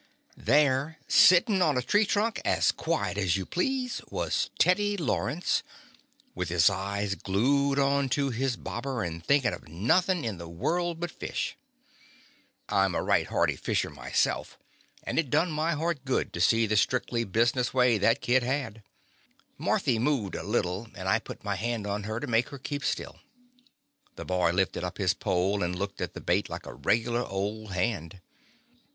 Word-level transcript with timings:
There, 0.35 0.97
sittin' 1.07 1.61
on 1.61 1.77
a 1.77 1.83
tree 1.83 2.07
trunk, 2.07 2.41
as 2.43 2.71
quiet 2.71 3.19
as 3.19 3.37
you 3.37 3.45
please, 3.45 4.01
was 4.09 4.49
Teddy 4.57 4.97
Law 4.97 5.19
rence, 5.25 5.61
with 6.33 6.49
his 6.49 6.71
eyes 6.71 7.13
glued 7.13 7.77
on 7.77 8.09
to 8.09 8.31
his 8.31 8.55
bobber, 8.57 9.03
and 9.03 9.23
thinkin' 9.23 9.53
of 9.53 9.67
nothing 9.69 10.23
in 10.25 10.39
the 10.39 10.49
world 10.49 10.99
but 10.99 11.11
fish. 11.11 11.55
I 12.67 12.83
'm 12.85 12.95
a 12.95 13.03
right 13.03 13.27
hearty 13.27 13.55
fisher 13.55 13.91
myself, 13.91 14.57
and 15.03 15.19
it 15.19 15.29
done 15.29 15.51
my 15.51 15.73
heart 15.73 15.97
The 15.97 15.99
Confessions 15.99 15.99
of 15.99 15.99
a 15.99 15.99
Daddy 15.99 16.07
good 16.07 16.33
to 16.33 16.41
see 16.41 16.65
the 16.65 16.77
strictly 16.77 17.23
business 17.23 17.71
way 17.71 17.97
that 17.99 18.21
kid 18.21 18.41
had. 18.41 18.81
Marthy 19.59 19.99
moved 19.99 20.33
a 20.33 20.41
little, 20.41 20.87
and 20.95 21.07
I 21.07 21.19
put 21.19 21.43
my 21.43 21.53
hand 21.57 21.85
on 21.85 22.05
her 22.05 22.19
to 22.19 22.25
make 22.25 22.49
her 22.49 22.57
keep 22.57 22.83
still. 22.83 23.19
The 24.15 24.25
boy 24.25 24.51
lifted 24.51 24.83
up 24.83 24.97
his 24.97 25.13
pole 25.13 25.61
and 25.61 25.75
looked 25.77 26.01
at 26.01 26.15
the 26.15 26.21
bait 26.21 26.49
like 26.49 26.65
a 26.65 26.73
regular 26.73 27.21
old 27.23 27.73
hand. 27.73 28.19